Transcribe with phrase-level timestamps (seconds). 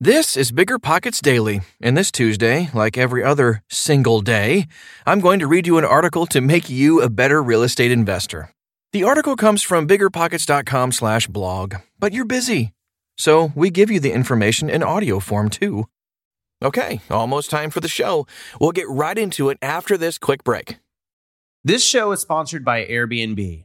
[0.00, 4.68] This is Bigger Pockets Daily, and this Tuesday, like every other single day,
[5.04, 8.50] I'm going to read you an article to make you a better real estate investor.
[8.92, 12.72] The article comes from biggerpockets.com/blog, but you're busy.
[13.16, 15.86] So, we give you the information in audio form too.
[16.62, 18.24] Okay, almost time for the show.
[18.60, 20.78] We'll get right into it after this quick break.
[21.64, 23.64] This show is sponsored by Airbnb.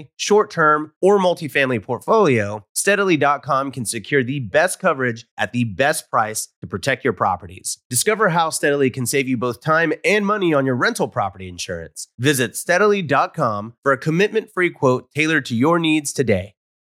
[0.15, 6.49] short term, or multifamily portfolio, steadily.com can secure the best coverage at the best price
[6.61, 7.79] to protect your properties.
[7.89, 12.07] Discover how Steadily can save you both time and money on your rental property insurance.
[12.17, 16.55] Visit steadily.com for a commitment free quote tailored to your needs today.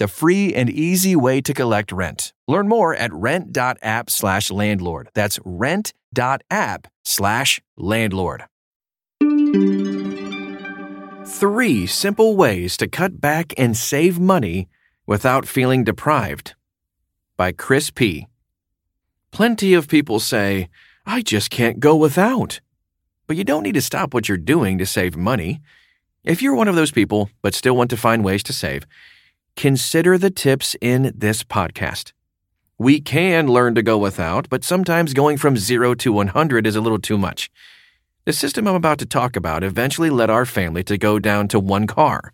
[0.00, 2.32] the free and easy way to collect rent.
[2.48, 5.10] Learn more at rent.app slash landlord.
[5.14, 8.44] That's rent.app slash landlord.
[11.26, 14.68] Three simple ways to cut back and save money
[15.06, 16.54] without feeling deprived.
[17.36, 18.26] By Chris P.
[19.30, 20.70] Plenty of people say,
[21.04, 22.60] I just can't go without.
[23.26, 25.60] But you don't need to stop what you're doing to save money.
[26.24, 28.86] If you're one of those people, but still want to find ways to save,
[29.60, 32.12] consider the tips in this podcast.
[32.78, 36.80] We can learn to go without, but sometimes going from zero to 100 is a
[36.80, 37.50] little too much.
[38.24, 41.60] The system I'm about to talk about eventually led our family to go down to
[41.60, 42.32] one car.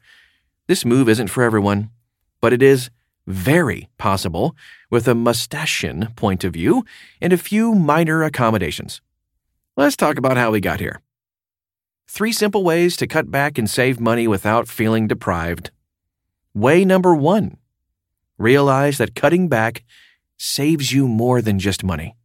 [0.69, 1.91] This move isn't for everyone,
[2.41, 2.91] but it is
[3.27, 4.55] very possible
[4.89, 6.85] with a mustachian point of view
[7.21, 9.01] and a few minor accommodations.
[9.77, 11.01] Let's talk about how we got here.
[12.07, 15.73] Three simple ways to cut back and save money without feeling deprived.
[16.57, 17.59] Way number one
[18.39, 19.85] realize that cutting back
[20.39, 22.17] saves you more than just money.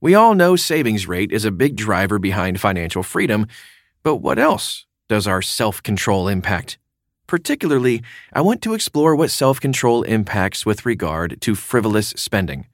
[0.00, 3.48] We all know savings rate is a big driver behind financial freedom,
[4.02, 6.78] but what else does our self control impact?
[7.26, 8.02] Particularly,
[8.32, 12.66] I want to explore what self control impacts with regard to frivolous spending.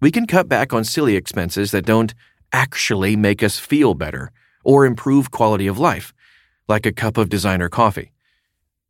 [0.00, 2.14] We can cut back on silly expenses that don't
[2.52, 4.30] actually make us feel better
[4.62, 6.14] or improve quality of life,
[6.68, 8.12] like a cup of designer coffee.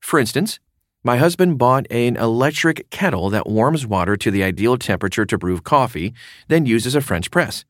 [0.00, 0.60] For instance,
[1.04, 5.60] my husband bought an electric kettle that warms water to the ideal temperature to brew
[5.60, 6.12] coffee,
[6.48, 7.64] then uses a French press.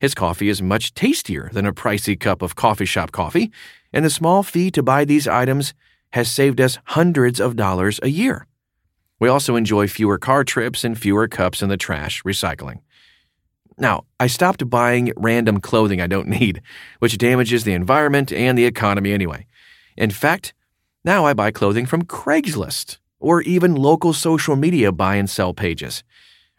[0.00, 3.50] His coffee is much tastier than a pricey cup of coffee shop coffee,
[3.92, 5.72] and the small fee to buy these items
[6.10, 8.46] has saved us hundreds of dollars a year.
[9.20, 12.80] We also enjoy fewer car trips and fewer cups in the trash recycling.
[13.78, 16.60] Now, I stopped buying random clothing I don't need,
[16.98, 19.46] which damages the environment and the economy anyway.
[19.96, 20.54] In fact,
[21.06, 26.02] Now I buy clothing from Craigslist or even local social media buy and sell pages.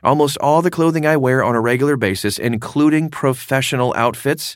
[0.04, 4.56] Almost all the clothing I wear on a regular basis, including professional outfits,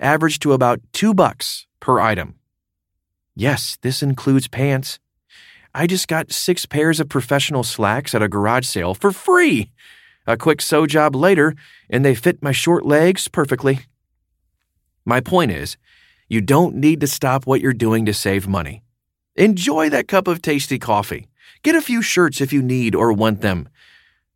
[0.00, 2.34] average to about two bucks per item.
[3.36, 4.98] Yes, this includes pants.
[5.72, 9.70] I just got six pairs of professional slacks at a garage sale for free.
[10.26, 11.54] A quick sew job later,
[11.88, 13.80] and they fit my short legs perfectly.
[15.04, 15.76] My point is,
[16.28, 18.82] you don't need to stop what you're doing to save money.
[19.36, 21.26] Enjoy that cup of tasty coffee.
[21.64, 23.68] Get a few shirts if you need or want them.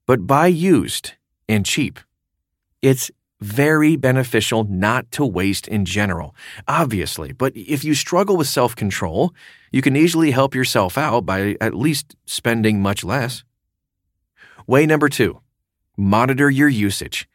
[0.07, 1.13] But buy used
[1.49, 2.01] and cheap.
[2.83, 3.09] It's
[3.41, 6.35] very beneficial not to waste in general,
[6.67, 9.33] obviously, but if you struggle with self control,
[9.71, 13.45] you can easily help yourself out by at least spending much less.
[14.67, 15.41] Way number two
[15.97, 17.29] monitor your usage.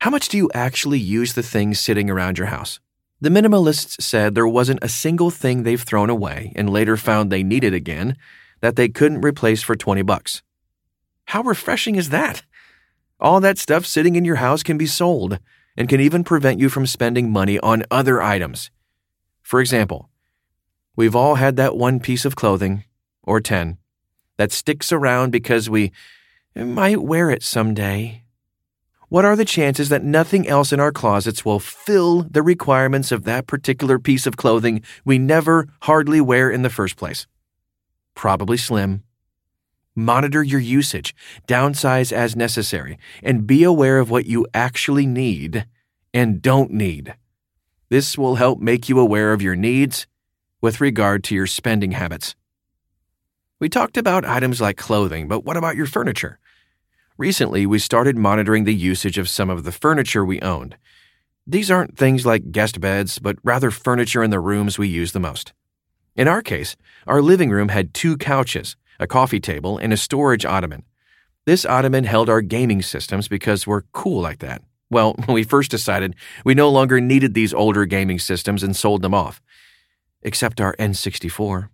[0.00, 2.80] How much do you actually use the things sitting around your house?
[3.22, 7.42] The minimalists said there wasn't a single thing they've thrown away and later found they
[7.42, 8.16] needed again
[8.60, 10.42] that they couldn't replace for 20 bucks.
[11.26, 12.42] How refreshing is that?
[13.20, 15.38] All that stuff sitting in your house can be sold
[15.76, 18.70] and can even prevent you from spending money on other items.
[19.42, 20.08] For example,
[20.96, 22.84] we've all had that one piece of clothing,
[23.22, 23.76] or 10,
[24.38, 25.92] that sticks around because we
[26.56, 28.24] might wear it someday.
[29.10, 33.24] What are the chances that nothing else in our closets will fill the requirements of
[33.24, 37.26] that particular piece of clothing we never hardly wear in the first place?
[38.14, 39.02] Probably slim.
[39.96, 41.12] Monitor your usage,
[41.48, 45.66] downsize as necessary, and be aware of what you actually need
[46.14, 47.16] and don't need.
[47.88, 50.06] This will help make you aware of your needs
[50.60, 52.36] with regard to your spending habits.
[53.58, 56.38] We talked about items like clothing, but what about your furniture?
[57.20, 60.78] Recently, we started monitoring the usage of some of the furniture we owned.
[61.46, 65.20] These aren't things like guest beds, but rather furniture in the rooms we use the
[65.20, 65.52] most.
[66.16, 66.76] In our case,
[67.06, 70.82] our living room had two couches, a coffee table, and a storage ottoman.
[71.44, 74.62] This ottoman held our gaming systems because we're cool like that.
[74.88, 79.02] Well, when we first decided we no longer needed these older gaming systems and sold
[79.02, 79.42] them off.
[80.22, 81.68] Except our N64.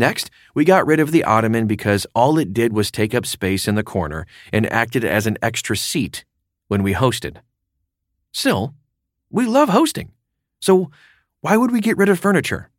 [0.00, 3.68] Next, we got rid of the ottoman because all it did was take up space
[3.68, 6.24] in the corner and acted as an extra seat
[6.68, 7.36] when we hosted.
[8.32, 8.72] Still,
[9.28, 10.12] we love hosting.
[10.58, 10.90] So,
[11.42, 12.70] why would we get rid of furniture?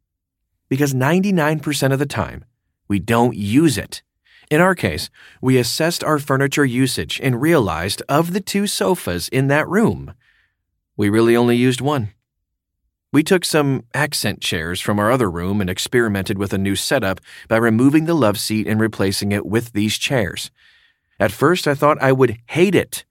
[0.67, 2.43] Because 99% of the time,
[2.87, 4.01] we don't use it.
[4.49, 5.11] In our case,
[5.43, 10.15] we assessed our furniture usage and realized of the two sofas in that room,
[10.97, 12.13] we really only used one.
[13.13, 17.19] We took some accent chairs from our other room and experimented with a new setup
[17.49, 20.49] by removing the love seat and replacing it with these chairs.
[21.19, 23.03] At first, I thought I would hate it,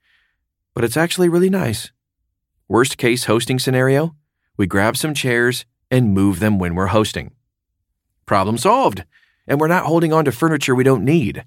[0.75, 1.93] but it's actually really nice.
[2.67, 4.15] Worst case hosting scenario
[4.57, 7.33] we grab some chairs and move them when we're hosting.
[8.27, 9.05] Problem solved
[9.47, 11.45] and we're not holding on to furniture we don't need.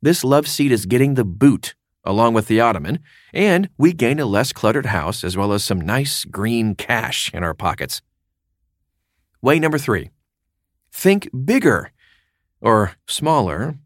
[0.00, 2.98] This love seat is getting the boot, along with the ottoman,
[3.32, 7.42] and we gain a less cluttered house as well as some nice green cash in
[7.44, 8.02] our pockets.
[9.40, 10.10] Way number three
[10.92, 11.90] think bigger
[12.60, 13.76] or smaller.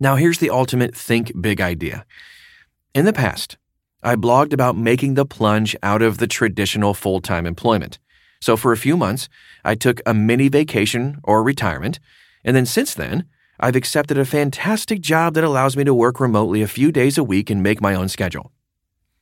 [0.00, 2.04] Now, here's the ultimate think big idea.
[2.94, 3.56] In the past,
[4.02, 7.98] I blogged about making the plunge out of the traditional full time employment.
[8.40, 9.28] So, for a few months,
[9.64, 11.98] I took a mini vacation or retirement
[12.44, 13.24] and then since then,
[13.60, 17.24] I've accepted a fantastic job that allows me to work remotely a few days a
[17.24, 18.52] week and make my own schedule.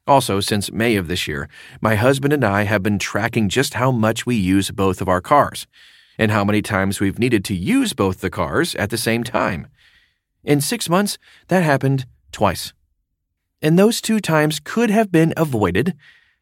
[0.07, 1.49] Also, since May of this year,
[1.81, 5.23] my husband and I have been tracking just how much we use both of our
[5.23, 5.67] cars
[6.19, 9.69] and how many times we've needed to use both the cars at the same time.
[10.45, 11.17] In six months,
[11.49, 12.75] that happened twice.
[13.63, 15.95] And those two times could have been avoided,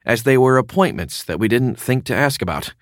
[0.04, 2.74] as they were appointments that we didn't think to ask about.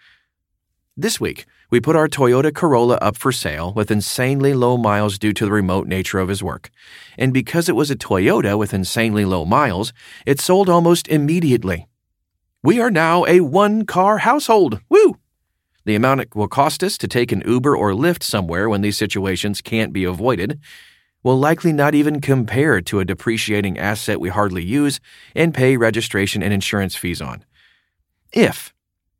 [1.02, 5.32] This week, we put our Toyota Corolla up for sale with insanely low miles due
[5.32, 6.71] to the remote nature of his work.
[7.18, 9.92] And because it was a Toyota with insanely low miles,
[10.26, 11.88] it sold almost immediately.
[12.62, 14.80] We are now a one car household.
[14.88, 15.16] Woo!
[15.87, 18.97] The amount it will cost us to take an Uber or Lyft somewhere when these
[18.97, 20.61] situations can't be avoided
[21.25, 25.00] will likely not even compare to a depreciating asset we hardly use
[25.35, 27.44] and pay registration and insurance fees on.
[28.32, 28.73] If,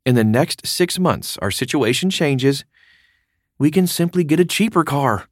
[0.05, 2.65] in the next six months our situation changes,
[3.57, 5.27] we can simply get a cheaper car.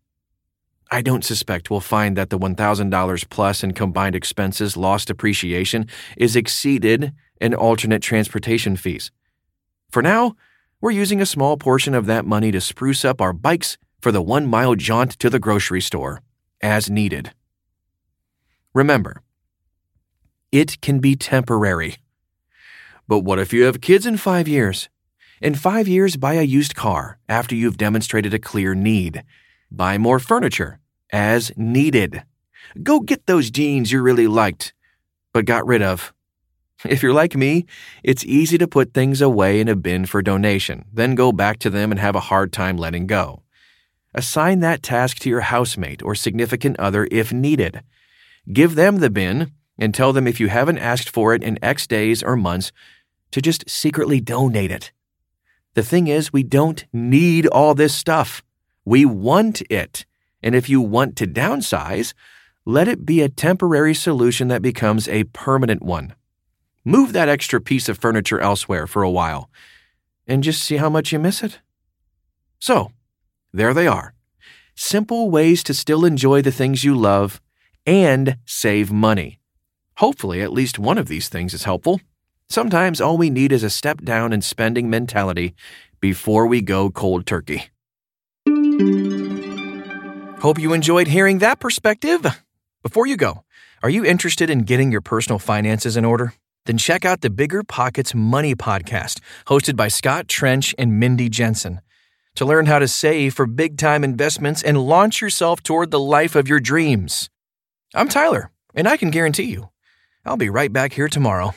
[0.90, 5.88] I don't suspect we'll find that the $1,000 plus in combined expenses lost depreciation
[6.18, 9.10] is exceeded in alternate transportation fees.
[9.90, 10.36] For now,
[10.82, 14.22] we're using a small portion of that money to spruce up our bikes for the
[14.22, 16.22] one mile jaunt to the grocery store,
[16.62, 17.32] as needed.
[18.74, 19.22] Remember,
[20.51, 21.98] it can be temporary.
[23.12, 24.88] But what if you have kids in five years?
[25.41, 29.25] In five years, buy a used car after you've demonstrated a clear need.
[29.70, 30.80] Buy more furniture
[31.12, 32.24] as needed.
[32.82, 34.72] Go get those jeans you really liked,
[35.34, 36.13] but got rid of.
[36.86, 37.65] If you're like me,
[38.01, 41.70] it's easy to put things away in a bin for donation, then go back to
[41.70, 43.41] them and have a hard time letting go.
[44.15, 47.84] Assign that task to your housemate or significant other if needed.
[48.53, 51.88] Give them the bin and tell them if you haven't asked for it in X
[51.88, 52.72] days or months
[53.31, 54.91] to just secretly donate it.
[55.73, 58.43] The thing is, we don't need all this stuff.
[58.83, 60.05] We want it.
[60.43, 62.13] And if you want to downsize,
[62.65, 66.13] let it be a temporary solution that becomes a permanent one.
[66.83, 69.50] Move that extra piece of furniture elsewhere for a while
[70.27, 71.59] and just see how much you miss it.
[72.59, 72.91] So,
[73.53, 74.13] there they are.
[74.75, 77.41] Simple ways to still enjoy the things you love
[77.85, 79.39] and save money.
[79.97, 82.01] Hopefully, at least one of these things is helpful.
[82.51, 85.55] Sometimes all we need is a step down in spending mentality
[86.01, 87.70] before we go cold turkey.
[90.41, 92.25] Hope you enjoyed hearing that perspective.
[92.84, 93.46] Before you go,
[93.81, 96.34] are you interested in getting your personal finances in order?
[96.65, 101.79] Then check out the Bigger Pockets Money Podcast, hosted by Scott Trench and Mindy Jensen,
[102.36, 106.36] to learn how to save for big time investments and launch yourself toward the life
[106.36, 107.29] of your dreams.
[107.96, 109.70] I'm Tyler, and I can guarantee you,
[110.25, 111.55] I'll be right back here tomorrow.